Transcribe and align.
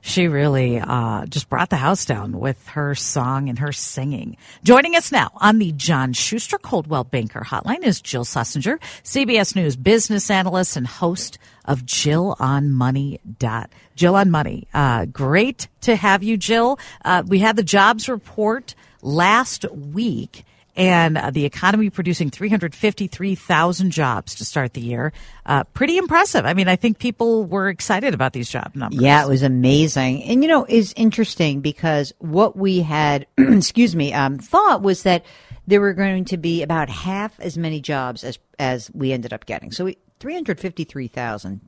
she 0.00 0.28
really 0.28 0.78
uh, 0.78 1.26
just 1.26 1.48
brought 1.48 1.70
the 1.70 1.76
house 1.76 2.04
down 2.04 2.38
with 2.38 2.68
her 2.68 2.94
song 2.94 3.48
and 3.48 3.58
her 3.58 3.72
singing. 3.72 4.36
Joining 4.62 4.94
us 4.94 5.12
now 5.12 5.30
on 5.36 5.58
the 5.58 5.72
John 5.72 6.12
Schuster 6.12 6.58
Coldwell 6.58 7.04
Banker 7.04 7.40
Hotline 7.40 7.84
is 7.84 8.00
Jill 8.00 8.24
Schlesinger, 8.24 8.78
CBS 9.04 9.56
News 9.56 9.76
business 9.76 10.30
analyst 10.30 10.76
and 10.76 10.86
host 10.86 11.38
of 11.64 11.84
Jill 11.84 12.36
on 12.38 12.70
Money. 12.72 13.20
Dot 13.38 13.70
Jill 13.94 14.16
on 14.16 14.30
Money. 14.30 14.68
Uh, 14.72 15.04
great 15.06 15.68
to 15.82 15.96
have 15.96 16.22
you, 16.22 16.36
Jill. 16.36 16.78
Uh, 17.04 17.22
we 17.26 17.40
had 17.40 17.56
the 17.56 17.62
jobs 17.62 18.08
report 18.08 18.74
last 19.02 19.70
week 19.72 20.44
and 20.78 21.18
uh, 21.18 21.30
the 21.30 21.44
economy 21.44 21.90
producing 21.90 22.30
353,000 22.30 23.90
jobs 23.90 24.36
to 24.36 24.44
start 24.44 24.74
the 24.74 24.80
year. 24.80 25.12
Uh, 25.44 25.64
pretty 25.64 25.98
impressive. 25.98 26.46
I 26.46 26.54
mean, 26.54 26.68
I 26.68 26.76
think 26.76 26.98
people 26.98 27.44
were 27.44 27.68
excited 27.68 28.14
about 28.14 28.32
these 28.32 28.48
job 28.48 28.76
numbers. 28.76 29.00
Yeah, 29.00 29.24
it 29.24 29.28
was 29.28 29.42
amazing. 29.42 30.22
And 30.22 30.42
you 30.42 30.48
know, 30.48 30.64
is 30.68 30.94
interesting 30.96 31.60
because 31.60 32.12
what 32.18 32.56
we 32.56 32.80
had, 32.80 33.26
excuse 33.38 33.96
me, 33.96 34.12
um, 34.12 34.38
thought 34.38 34.80
was 34.80 35.02
that 35.02 35.24
there 35.66 35.80
were 35.80 35.94
going 35.94 36.24
to 36.26 36.36
be 36.36 36.62
about 36.62 36.88
half 36.88 37.38
as 37.40 37.58
many 37.58 37.80
jobs 37.80 38.22
as 38.22 38.38
as 38.60 38.88
we 38.94 39.12
ended 39.12 39.32
up 39.32 39.46
getting. 39.46 39.72
So 39.72 39.84
we, 39.84 39.98
353,000. 40.20 41.60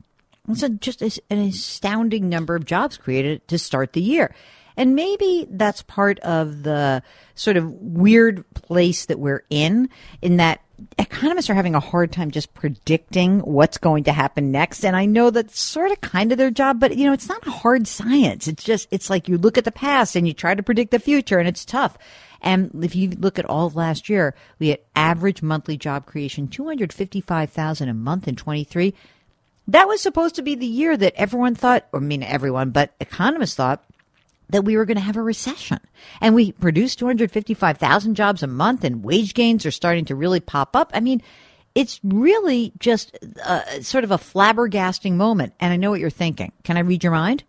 It's 0.49 0.63
a, 0.63 0.69
just 0.69 1.01
an 1.01 1.37
astounding 1.37 2.29
number 2.29 2.55
of 2.55 2.65
jobs 2.65 2.97
created 2.97 3.47
to 3.49 3.59
start 3.59 3.93
the 3.93 4.01
year. 4.01 4.33
And 4.77 4.95
maybe 4.95 5.47
that's 5.49 5.81
part 5.81 6.19
of 6.19 6.63
the 6.63 7.03
sort 7.35 7.57
of 7.57 7.71
weird 7.71 8.45
place 8.53 9.05
that 9.05 9.19
we're 9.19 9.43
in, 9.49 9.89
in 10.21 10.37
that 10.37 10.61
economists 10.97 11.49
are 11.49 11.55
having 11.55 11.75
a 11.75 11.79
hard 11.79 12.11
time 12.11 12.31
just 12.31 12.53
predicting 12.53 13.39
what's 13.39 13.77
going 13.77 14.05
to 14.05 14.11
happen 14.11 14.51
next. 14.51 14.83
And 14.83 14.95
I 14.95 15.05
know 15.05 15.29
that's 15.29 15.59
sort 15.59 15.91
of 15.91 16.01
kind 16.01 16.31
of 16.31 16.37
their 16.37 16.51
job, 16.51 16.79
but 16.79 16.97
you 16.97 17.05
know, 17.05 17.13
it's 17.13 17.29
not 17.29 17.43
hard 17.45 17.87
science. 17.87 18.47
It's 18.47 18.63
just, 18.63 18.87
it's 18.91 19.09
like 19.09 19.27
you 19.27 19.37
look 19.37 19.57
at 19.57 19.65
the 19.65 19.71
past 19.71 20.15
and 20.15 20.27
you 20.27 20.33
try 20.33 20.55
to 20.55 20.63
predict 20.63 20.91
the 20.91 20.99
future 20.99 21.39
and 21.39 21.47
it's 21.47 21.65
tough. 21.65 21.97
And 22.41 22.83
if 22.83 22.95
you 22.95 23.09
look 23.09 23.37
at 23.37 23.45
all 23.45 23.67
of 23.67 23.75
last 23.75 24.09
year, 24.09 24.33
we 24.57 24.69
had 24.69 24.79
average 24.95 25.43
monthly 25.43 25.77
job 25.77 26.05
creation, 26.05 26.47
255,000 26.47 27.87
a 27.87 27.93
month 27.93 28.27
in 28.27 28.35
23. 28.35 28.93
That 29.67 29.87
was 29.87 30.01
supposed 30.01 30.35
to 30.35 30.41
be 30.41 30.55
the 30.55 30.65
year 30.65 30.97
that 30.97 31.13
everyone 31.15 31.53
thought, 31.53 31.87
or 31.91 31.99
I 31.99 32.03
mean 32.03 32.23
everyone, 32.23 32.71
but 32.71 32.93
economists 32.99 33.55
thought 33.55 33.83
that 34.51 34.63
we 34.63 34.77
were 34.77 34.85
going 34.85 34.97
to 34.97 35.01
have 35.03 35.17
a 35.17 35.21
recession. 35.21 35.79
And 36.21 36.35
we 36.35 36.51
produced 36.51 36.99
255,000 36.99 38.15
jobs 38.15 38.43
a 38.43 38.47
month 38.47 38.83
and 38.83 39.03
wage 39.03 39.33
gains 39.33 39.65
are 39.65 39.71
starting 39.71 40.05
to 40.05 40.15
really 40.15 40.39
pop 40.39 40.75
up. 40.75 40.91
I 40.93 40.99
mean, 40.99 41.21
it's 41.73 41.99
really 42.03 42.73
just 42.79 43.17
a, 43.45 43.81
sort 43.81 44.03
of 44.03 44.11
a 44.11 44.17
flabbergasting 44.17 45.13
moment. 45.13 45.53
And 45.59 45.71
I 45.73 45.77
know 45.77 45.89
what 45.89 45.99
you're 45.99 46.09
thinking. 46.09 46.51
Can 46.63 46.77
I 46.77 46.81
read 46.81 47.03
your 47.03 47.13
mind? 47.13 47.43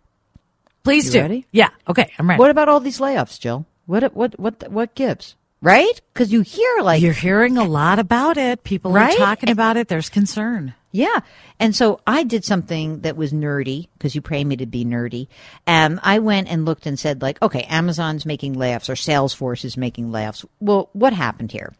Please 0.83 1.05
You 1.07 1.11
do. 1.11 1.19
ready? 1.21 1.45
Yeah. 1.51 1.69
Okay. 1.87 2.11
I'm 2.17 2.29
ready. 2.29 2.39
What 2.39 2.51
about 2.51 2.67
all 2.69 2.79
these 2.79 2.99
layoffs, 2.99 3.39
Jill? 3.39 3.65
What 3.85 4.15
what 4.15 4.37
what 4.39 4.69
what 4.71 4.95
gives? 4.95 5.35
Right? 5.61 5.99
Because 6.13 6.31
you 6.31 6.41
hear 6.41 6.79
like 6.81 7.01
You're 7.01 7.13
hearing 7.13 7.57
a 7.57 7.63
lot 7.63 7.99
about 7.99 8.37
it. 8.37 8.63
People 8.63 8.91
Right? 8.91 9.13
are 9.13 9.17
talking 9.17 9.49
about 9.49 9.77
it. 9.77 9.87
There's 9.87 10.09
concern. 10.09 10.73
Yeah. 10.93 11.21
And 11.59 11.75
so 11.75 11.99
I 12.05 12.23
did 12.23 12.45
something 12.45 12.99
that 13.01 13.17
was 13.17 13.33
nerdy 13.33 13.87
because 13.93 14.13
you 14.13 14.21
pay 14.21 14.43
me 14.43 14.55
to 14.57 14.67
be 14.67 14.85
nerdy. 14.85 15.27
Um, 15.65 15.99
I 16.03 16.19
went 16.19 16.49
and 16.49 16.65
looked 16.65 16.85
and 16.85 16.99
said 16.99 17.21
like, 17.23 17.41
okay, 17.41 17.63
Amazon's 17.63 18.27
making 18.27 18.55
layoffs 18.55 18.89
or 18.89 18.93
Salesforce 18.93 19.65
is 19.65 19.75
making 19.75 20.09
layoffs. 20.09 20.45
Well, 20.59 20.91
what 20.93 21.11
happened 21.11 21.51
here? 21.51 21.73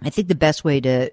I 0.00 0.10
think 0.10 0.28
the 0.28 0.36
best 0.36 0.62
way 0.62 0.80
to 0.80 1.10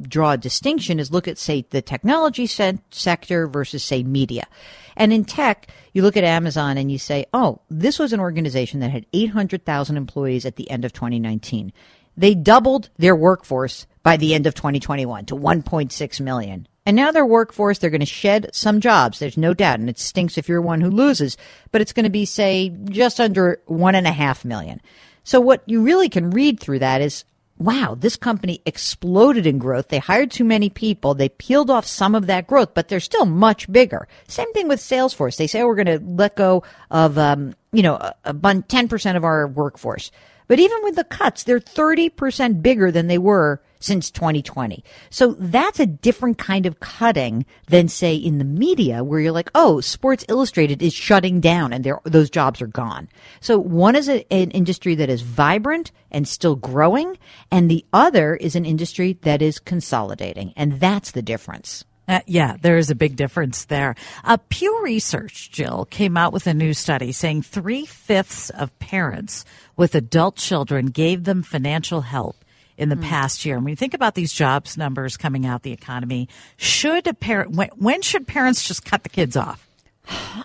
draw 0.00 0.32
a 0.32 0.36
distinction 0.36 0.98
is 0.98 1.12
look 1.12 1.28
at, 1.28 1.38
say, 1.38 1.64
the 1.70 1.82
technology 1.82 2.48
se- 2.48 2.80
sector 2.90 3.46
versus, 3.46 3.84
say, 3.84 4.02
media. 4.02 4.48
And 4.96 5.12
in 5.12 5.24
tech, 5.24 5.68
you 5.92 6.02
look 6.02 6.16
at 6.16 6.24
Amazon 6.24 6.78
and 6.78 6.90
you 6.90 6.98
say, 6.98 7.26
oh, 7.32 7.60
this 7.70 8.00
was 8.00 8.12
an 8.12 8.18
organization 8.18 8.80
that 8.80 8.90
had 8.90 9.06
800,000 9.12 9.96
employees 9.96 10.44
at 10.44 10.56
the 10.56 10.68
end 10.68 10.84
of 10.84 10.92
2019. 10.92 11.72
They 12.16 12.34
doubled 12.34 12.90
their 12.98 13.14
workforce 13.14 13.86
by 14.02 14.16
the 14.16 14.34
end 14.34 14.46
of 14.46 14.54
2021 14.54 15.26
to 15.26 15.36
1.6 15.36 16.20
million. 16.20 16.66
And 16.84 16.96
now 16.96 17.12
their 17.12 17.26
workforce, 17.26 17.78
they're 17.78 17.90
going 17.90 18.00
to 18.00 18.06
shed 18.06 18.50
some 18.52 18.80
jobs. 18.80 19.18
There's 19.18 19.36
no 19.36 19.54
doubt. 19.54 19.78
And 19.78 19.88
it 19.88 19.98
stinks 19.98 20.36
if 20.36 20.48
you're 20.48 20.60
one 20.60 20.80
who 20.80 20.90
loses, 20.90 21.36
but 21.70 21.80
it's 21.80 21.92
going 21.92 22.04
to 22.04 22.10
be, 22.10 22.24
say, 22.24 22.70
just 22.86 23.20
under 23.20 23.60
one 23.66 23.94
and 23.94 24.06
a 24.06 24.12
half 24.12 24.44
million. 24.44 24.80
So 25.22 25.40
what 25.40 25.62
you 25.66 25.82
really 25.82 26.08
can 26.08 26.30
read 26.30 26.58
through 26.58 26.80
that 26.80 27.00
is, 27.00 27.24
wow, 27.58 27.96
this 27.98 28.16
company 28.16 28.60
exploded 28.66 29.46
in 29.46 29.58
growth. 29.58 29.88
They 29.88 29.98
hired 29.98 30.32
too 30.32 30.44
many 30.44 30.68
people. 30.68 31.14
They 31.14 31.28
peeled 31.28 31.70
off 31.70 31.86
some 31.86 32.16
of 32.16 32.26
that 32.26 32.48
growth, 32.48 32.74
but 32.74 32.88
they're 32.88 32.98
still 32.98 33.26
much 33.26 33.70
bigger. 33.70 34.08
Same 34.26 34.52
thing 34.52 34.66
with 34.66 34.80
Salesforce. 34.80 35.36
They 35.36 35.46
say 35.46 35.62
oh, 35.62 35.66
we're 35.66 35.76
going 35.76 36.00
to 36.00 36.04
let 36.04 36.34
go 36.34 36.64
of, 36.90 37.16
um, 37.16 37.54
you 37.72 37.82
know, 37.82 37.94
a, 37.94 38.14
a 38.24 38.32
bun- 38.32 38.64
10% 38.64 39.16
of 39.16 39.22
our 39.24 39.46
workforce. 39.46 40.10
But 40.48 40.58
even 40.58 40.82
with 40.82 40.96
the 40.96 41.04
cuts, 41.04 41.44
they're 41.44 41.60
30% 41.60 42.62
bigger 42.62 42.90
than 42.90 43.06
they 43.06 43.18
were 43.18 43.62
since 43.82 44.10
2020. 44.10 44.84
So 45.10 45.34
that's 45.38 45.80
a 45.80 45.86
different 45.86 46.38
kind 46.38 46.66
of 46.66 46.80
cutting 46.80 47.44
than 47.68 47.88
say 47.88 48.14
in 48.14 48.38
the 48.38 48.44
media 48.44 49.04
where 49.04 49.20
you're 49.20 49.32
like, 49.32 49.50
oh, 49.54 49.80
Sports 49.80 50.24
Illustrated 50.28 50.82
is 50.82 50.94
shutting 50.94 51.40
down 51.40 51.72
and 51.72 51.86
those 52.04 52.30
jobs 52.30 52.62
are 52.62 52.66
gone. 52.66 53.08
So 53.40 53.58
one 53.58 53.96
is 53.96 54.08
a, 54.08 54.24
an 54.32 54.50
industry 54.52 54.94
that 54.94 55.10
is 55.10 55.22
vibrant 55.22 55.90
and 56.10 56.26
still 56.26 56.56
growing 56.56 57.18
and 57.50 57.70
the 57.70 57.84
other 57.92 58.36
is 58.36 58.56
an 58.56 58.64
industry 58.64 59.18
that 59.22 59.42
is 59.42 59.58
consolidating. 59.58 60.52
And 60.56 60.80
that's 60.80 61.10
the 61.10 61.22
difference. 61.22 61.84
Uh, 62.08 62.20
yeah, 62.26 62.56
there 62.60 62.76
is 62.76 62.90
a 62.90 62.96
big 62.96 63.16
difference 63.16 63.64
there. 63.66 63.94
Uh, 64.24 64.36
Pew 64.48 64.82
Research, 64.82 65.50
Jill, 65.52 65.86
came 65.86 66.16
out 66.16 66.32
with 66.32 66.46
a 66.46 66.54
new 66.54 66.74
study 66.74 67.12
saying 67.12 67.42
three 67.42 67.86
fifths 67.86 68.50
of 68.50 68.76
parents 68.80 69.44
with 69.76 69.94
adult 69.94 70.36
children 70.36 70.86
gave 70.86 71.24
them 71.24 71.42
financial 71.42 72.00
help 72.00 72.36
in 72.76 72.88
the 72.88 72.96
hmm. 72.96 73.02
past 73.02 73.44
year. 73.44 73.56
And 73.56 73.64
when 73.64 73.72
you 73.72 73.76
think 73.76 73.94
about 73.94 74.14
these 74.14 74.32
jobs 74.32 74.76
numbers 74.76 75.16
coming 75.16 75.46
out, 75.46 75.62
the 75.62 75.72
economy, 75.72 76.28
should 76.56 77.06
a 77.06 77.14
parent, 77.14 77.52
when, 77.52 77.68
when 77.76 78.02
should 78.02 78.26
parents 78.26 78.66
just 78.66 78.84
cut 78.84 79.02
the 79.02 79.08
kids 79.08 79.36
off? 79.36 79.68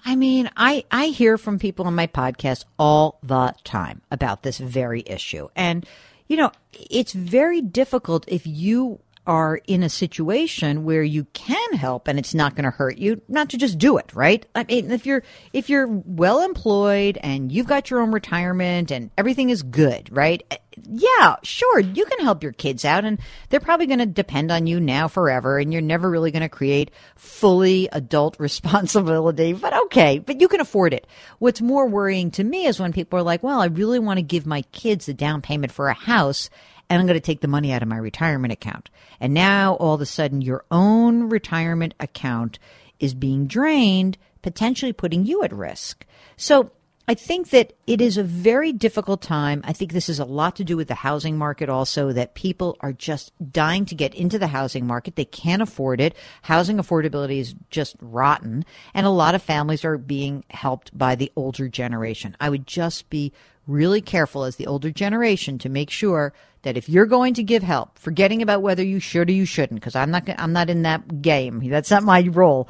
I 0.05 0.15
mean, 0.15 0.49
I, 0.55 0.85
I 0.91 1.07
hear 1.07 1.37
from 1.37 1.59
people 1.59 1.87
on 1.87 1.95
my 1.95 2.07
podcast 2.07 2.65
all 2.77 3.19
the 3.23 3.53
time 3.63 4.01
about 4.11 4.43
this 4.43 4.57
very 4.59 5.03
issue. 5.05 5.47
And, 5.55 5.85
you 6.27 6.37
know, 6.37 6.51
it's 6.73 7.13
very 7.13 7.61
difficult 7.61 8.25
if 8.27 8.45
you 8.45 8.99
are 9.25 9.59
in 9.67 9.83
a 9.83 9.89
situation 9.89 10.85
where 10.85 11.03
you 11.03 11.25
can 11.33 11.73
help 11.73 12.07
and 12.07 12.17
it's 12.17 12.33
not 12.33 12.55
going 12.55 12.63
to 12.63 12.71
hurt 12.71 12.97
you 12.97 13.21
not 13.27 13.49
to 13.49 13.57
just 13.57 13.77
do 13.77 13.97
it 13.97 14.09
right 14.15 14.45
i 14.55 14.63
mean 14.63 14.89
if 14.89 15.05
you're 15.05 15.21
if 15.51 15.69
you're 15.69 15.85
well 15.85 16.41
employed 16.41 17.17
and 17.21 17.51
you've 17.51 17.67
got 17.67 17.89
your 17.89 17.99
own 17.99 18.11
retirement 18.13 18.89
and 18.89 19.11
everything 19.17 19.49
is 19.49 19.63
good 19.63 20.09
right 20.15 20.61
yeah 20.89 21.35
sure 21.43 21.79
you 21.79 22.05
can 22.05 22.19
help 22.19 22.43
your 22.43 22.51
kids 22.51 22.85
out 22.85 23.05
and 23.05 23.19
they're 23.49 23.59
probably 23.59 23.85
going 23.85 23.99
to 23.99 24.05
depend 24.05 24.51
on 24.51 24.67
you 24.67 24.79
now 24.79 25.07
forever 25.07 25.59
and 25.59 25.73
you're 25.73 25.81
never 25.81 26.09
really 26.09 26.31
going 26.31 26.41
to 26.41 26.49
create 26.49 26.91
fully 27.15 27.89
adult 27.91 28.37
responsibility 28.39 29.53
but 29.53 29.73
okay 29.73 30.19
but 30.19 30.39
you 30.39 30.47
can 30.47 30.61
afford 30.61 30.93
it 30.93 31.05
what's 31.39 31.61
more 31.61 31.87
worrying 31.87 32.31
to 32.31 32.43
me 32.43 32.65
is 32.65 32.79
when 32.79 32.93
people 32.93 33.19
are 33.19 33.23
like 33.23 33.43
well 33.43 33.59
i 33.59 33.65
really 33.65 33.99
want 33.99 34.17
to 34.17 34.23
give 34.23 34.45
my 34.45 34.61
kids 34.71 35.05
the 35.05 35.13
down 35.13 35.41
payment 35.41 35.71
for 35.71 35.89
a 35.89 35.93
house 35.93 36.49
and 36.89 36.99
I'm 36.99 37.07
going 37.07 37.19
to 37.19 37.25
take 37.25 37.41
the 37.41 37.47
money 37.47 37.73
out 37.73 37.81
of 37.81 37.89
my 37.89 37.97
retirement 37.97 38.53
account. 38.53 38.89
And 39.19 39.33
now 39.33 39.73
all 39.73 39.95
of 39.95 40.01
a 40.01 40.05
sudden 40.05 40.41
your 40.41 40.63
own 40.71 41.29
retirement 41.29 41.93
account 41.99 42.59
is 42.99 43.13
being 43.13 43.47
drained, 43.47 44.17
potentially 44.41 44.93
putting 44.93 45.25
you 45.25 45.43
at 45.43 45.53
risk. 45.53 46.05
So 46.37 46.71
I 47.09 47.13
think 47.13 47.51
that 47.51 47.71
it 47.87 48.01
is 48.01 48.17
a 48.17 48.23
very 48.23 48.73
difficult 48.73 49.21
time. 49.21 49.61
I 49.63 49.71
think 49.71 49.93
this 49.93 50.09
is 50.09 50.19
a 50.19 50.25
lot 50.25 50.57
to 50.57 50.65
do 50.65 50.75
with 50.75 50.89
the 50.89 50.95
housing 50.95 51.37
market 51.37 51.69
also, 51.69 52.11
that 52.11 52.35
people 52.35 52.75
are 52.81 52.91
just 52.91 53.31
dying 53.49 53.85
to 53.85 53.95
get 53.95 54.13
into 54.13 54.37
the 54.37 54.47
housing 54.47 54.85
market. 54.85 55.15
They 55.15 55.23
can't 55.23 55.61
afford 55.61 56.01
it. 56.01 56.17
Housing 56.41 56.75
affordability 56.75 57.39
is 57.39 57.55
just 57.69 57.95
rotten. 58.01 58.65
And 58.93 59.05
a 59.05 59.11
lot 59.11 59.35
of 59.35 59.41
families 59.41 59.85
are 59.85 59.97
being 59.97 60.43
helped 60.49 60.97
by 60.97 61.15
the 61.15 61.31
older 61.37 61.69
generation. 61.69 62.35
I 62.41 62.49
would 62.49 62.67
just 62.67 63.09
be 63.09 63.31
really 63.67 64.01
careful 64.01 64.43
as 64.43 64.57
the 64.57 64.67
older 64.67 64.91
generation 64.91 65.57
to 65.59 65.69
make 65.69 65.89
sure 65.89 66.33
that 66.63 66.75
if 66.75 66.89
you're 66.89 67.05
going 67.05 67.35
to 67.35 67.43
give 67.43 67.63
help, 67.63 67.97
forgetting 67.97 68.41
about 68.41 68.61
whether 68.61 68.83
you 68.83 68.99
should 68.99 69.29
or 69.29 69.33
you 69.33 69.45
shouldn't, 69.45 69.79
because 69.79 69.95
I'm 69.95 70.11
not, 70.11 70.27
I'm 70.37 70.51
not 70.51 70.69
in 70.69 70.81
that 70.81 71.21
game. 71.21 71.69
That's 71.69 71.91
not 71.91 72.03
my 72.03 72.23
role. 72.23 72.67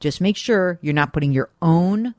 Just 0.00 0.22
make 0.22 0.38
sure 0.38 0.78
you're 0.80 0.94
not 0.94 1.12
putting 1.12 1.32
your 1.32 1.50
own 1.60 2.14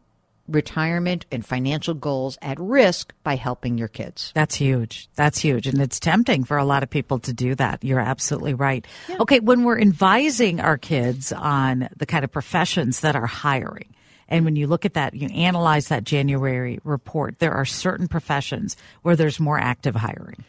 retirement 0.48 1.26
and 1.32 1.46
financial 1.46 1.94
goals 1.94 2.38
at 2.42 2.60
risk 2.60 3.14
by 3.24 3.36
helping 3.36 3.78
your 3.78 3.88
kids. 3.88 4.32
That's 4.36 4.56
huge. 4.56 5.10
That's 5.16 5.40
huge. 5.40 5.68
And 5.68 5.82
it's 5.82 6.00
tempting 6.00 6.44
for 6.44 6.58
a 6.58 6.66
lot 6.66 6.84
of 6.84 6.90
people 6.90 7.20
to 7.20 7.34
do 7.34 7.56
that. 7.56 7.84
You're 7.84 8.00
absolutely 8.00 8.54
right. 8.54 8.86
Yeah. 9.10 9.18
Okay, 9.22 9.40
when 9.40 9.64
we're 9.64 9.80
advising 9.80 10.60
our 10.60 10.78
kids 10.78 11.32
on 11.32 11.90
the 11.98 12.06
kind 12.06 12.24
of 12.24 12.32
professions 12.32 13.00
that 13.02 13.16
are 13.16 13.26
hiring, 13.26 13.96
and 14.28 14.46
when 14.46 14.56
you 14.56 14.68
look 14.68 14.86
at 14.86 14.96
that, 14.96 15.14
you 15.14 15.28
analyze 15.30 15.90
that 15.90 16.04
January 16.04 16.80
report, 16.84 17.40
there 17.40 17.54
are 17.54 17.66
certain 17.66 18.08
professions 18.08 18.76
where 19.04 19.16
there's 19.16 19.40
more 19.40 19.60
active 19.60 19.96
hiring. 19.96 20.44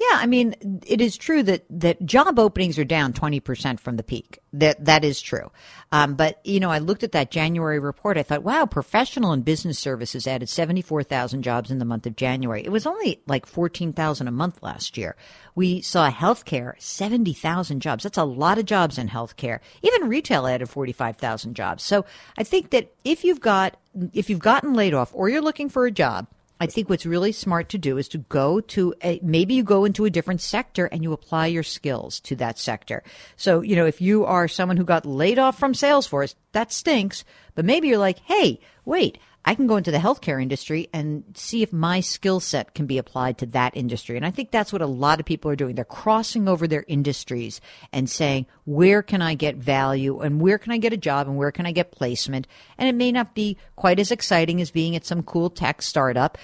Yeah, 0.00 0.16
I 0.18 0.24
mean, 0.24 0.80
it 0.86 1.02
is 1.02 1.18
true 1.18 1.42
that, 1.42 1.66
that 1.68 2.06
job 2.06 2.38
openings 2.38 2.78
are 2.78 2.86
down 2.86 3.12
20% 3.12 3.78
from 3.78 3.96
the 3.96 4.02
peak. 4.02 4.38
That, 4.54 4.82
that 4.86 5.04
is 5.04 5.20
true. 5.20 5.52
Um, 5.92 6.14
but, 6.14 6.40
you 6.42 6.58
know, 6.58 6.70
I 6.70 6.78
looked 6.78 7.02
at 7.02 7.12
that 7.12 7.30
January 7.30 7.78
report. 7.78 8.16
I 8.16 8.22
thought, 8.22 8.42
wow, 8.42 8.64
professional 8.64 9.32
and 9.32 9.44
business 9.44 9.78
services 9.78 10.26
added 10.26 10.48
74,000 10.48 11.42
jobs 11.42 11.70
in 11.70 11.80
the 11.80 11.84
month 11.84 12.06
of 12.06 12.16
January. 12.16 12.64
It 12.64 12.72
was 12.72 12.86
only 12.86 13.20
like 13.26 13.44
14,000 13.44 14.26
a 14.26 14.30
month 14.30 14.62
last 14.62 14.96
year. 14.96 15.16
We 15.54 15.82
saw 15.82 16.10
healthcare, 16.10 16.80
70,000 16.80 17.80
jobs. 17.80 18.04
That's 18.04 18.16
a 18.16 18.24
lot 18.24 18.56
of 18.56 18.64
jobs 18.64 18.96
in 18.96 19.10
healthcare. 19.10 19.60
Even 19.82 20.08
retail 20.08 20.46
added 20.46 20.70
45,000 20.70 21.52
jobs. 21.52 21.82
So 21.82 22.06
I 22.38 22.42
think 22.44 22.70
that 22.70 22.90
if 23.04 23.22
you've 23.22 23.40
got, 23.40 23.76
if 24.14 24.30
you've 24.30 24.38
gotten 24.38 24.72
laid 24.72 24.94
off 24.94 25.10
or 25.12 25.28
you're 25.28 25.42
looking 25.42 25.68
for 25.68 25.84
a 25.84 25.90
job, 25.90 26.26
I 26.62 26.66
think 26.66 26.90
what's 26.90 27.06
really 27.06 27.32
smart 27.32 27.70
to 27.70 27.78
do 27.78 27.96
is 27.96 28.06
to 28.08 28.18
go 28.18 28.60
to 28.60 28.94
a, 29.02 29.18
maybe 29.22 29.54
you 29.54 29.62
go 29.62 29.86
into 29.86 30.04
a 30.04 30.10
different 30.10 30.42
sector 30.42 30.84
and 30.84 31.02
you 31.02 31.14
apply 31.14 31.46
your 31.46 31.62
skills 31.62 32.20
to 32.20 32.36
that 32.36 32.58
sector. 32.58 33.02
So, 33.36 33.62
you 33.62 33.74
know, 33.74 33.86
if 33.86 34.02
you 34.02 34.26
are 34.26 34.46
someone 34.46 34.76
who 34.76 34.84
got 34.84 35.06
laid 35.06 35.38
off 35.38 35.58
from 35.58 35.72
Salesforce, 35.72 36.34
that 36.52 36.70
stinks. 36.70 37.24
But 37.54 37.64
maybe 37.64 37.88
you're 37.88 37.96
like, 37.96 38.18
hey, 38.20 38.60
wait, 38.84 39.16
I 39.44 39.54
can 39.54 39.66
go 39.66 39.76
into 39.76 39.90
the 39.90 39.98
healthcare 39.98 40.40
industry 40.40 40.88
and 40.92 41.24
see 41.34 41.62
if 41.62 41.72
my 41.72 42.00
skill 42.00 42.40
set 42.40 42.74
can 42.74 42.86
be 42.86 42.98
applied 42.98 43.38
to 43.38 43.46
that 43.46 43.76
industry. 43.76 44.16
And 44.16 44.26
I 44.26 44.30
think 44.30 44.50
that's 44.50 44.72
what 44.72 44.82
a 44.82 44.86
lot 44.86 45.18
of 45.18 45.26
people 45.26 45.50
are 45.50 45.56
doing. 45.56 45.74
They're 45.74 45.84
crossing 45.84 46.46
over 46.46 46.66
their 46.66 46.84
industries 46.86 47.60
and 47.92 48.08
saying, 48.08 48.46
where 48.64 49.02
can 49.02 49.22
I 49.22 49.34
get 49.34 49.56
value 49.56 50.20
and 50.20 50.40
where 50.40 50.58
can 50.58 50.72
I 50.72 50.78
get 50.78 50.92
a 50.92 50.98
job 50.98 51.26
and 51.26 51.36
where 51.36 51.52
can 51.52 51.64
I 51.64 51.72
get 51.72 51.90
placement? 51.90 52.46
And 52.76 52.88
it 52.88 52.94
may 52.94 53.12
not 53.12 53.34
be 53.34 53.56
quite 53.76 53.98
as 53.98 54.10
exciting 54.10 54.60
as 54.60 54.70
being 54.70 54.94
at 54.94 55.06
some 55.06 55.22
cool 55.22 55.48
tech 55.48 55.80
startup, 55.80 56.36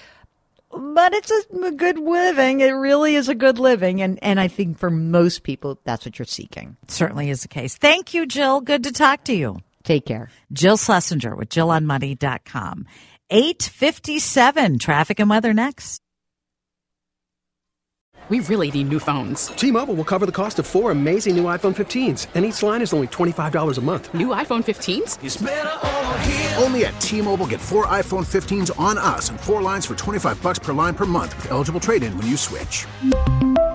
but 0.71 1.13
it's 1.13 1.31
a, 1.31 1.71
good 1.71 1.99
living. 1.99 2.61
It 2.61 2.71
really 2.71 3.15
is 3.15 3.29
a 3.29 3.35
good 3.35 3.59
living. 3.59 4.01
And, 4.01 4.19
and 4.23 4.39
I 4.39 4.47
think 4.47 4.79
for 4.79 4.89
most 4.89 5.43
people, 5.43 5.79
that's 5.83 6.05
what 6.05 6.17
you're 6.17 6.25
seeking. 6.25 6.77
It 6.83 6.91
certainly 6.91 7.29
is 7.29 7.43
the 7.43 7.47
case. 7.47 7.77
Thank 7.77 8.13
you, 8.13 8.25
Jill. 8.25 8.61
Good 8.61 8.83
to 8.83 8.91
talk 8.91 9.23
to 9.25 9.33
you. 9.33 9.59
Take 9.87 10.05
care. 10.05 10.27
Jill 10.51 10.75
Schlesinger 10.75 11.33
with 11.33 11.47
JillOnMoney.com. 11.47 12.87
857 13.29 14.79
traffic 14.79 15.21
and 15.21 15.29
weather 15.29 15.53
next. 15.53 16.01
We 18.27 18.41
really 18.41 18.69
need 18.69 18.89
new 18.89 18.99
phones. 18.99 19.47
T-Mobile 19.47 19.93
will 19.93 20.03
cover 20.03 20.25
the 20.25 20.33
cost 20.33 20.59
of 20.59 20.67
four 20.67 20.91
amazing 20.91 21.37
new 21.37 21.45
iPhone 21.45 21.73
15s, 21.73 22.27
and 22.35 22.43
each 22.43 22.61
line 22.61 22.81
is 22.81 22.91
only 22.91 23.07
$25 23.07 23.77
a 23.77 23.81
month. 23.81 24.13
New 24.13 24.27
iPhone 24.27 24.65
15s? 24.65 26.61
Only 26.61 26.83
at 26.83 26.99
T-Mobile 26.99 27.47
get 27.47 27.61
four 27.61 27.85
iPhone 27.85 28.25
15s 28.25 28.77
on 28.77 28.97
us 28.97 29.29
and 29.29 29.39
four 29.39 29.61
lines 29.61 29.85
for 29.85 29.95
25 29.95 30.43
bucks 30.43 30.59
per 30.59 30.73
line 30.73 30.95
per 30.95 31.05
month 31.05 31.33
with 31.37 31.49
eligible 31.51 31.79
trade-in 31.79 32.17
when 32.17 32.27
you 32.27 32.35
switch. 32.35 32.85